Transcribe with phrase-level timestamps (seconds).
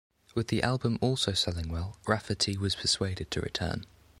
[0.33, 3.85] With the album also selling well, Rafferty was persuaded to return.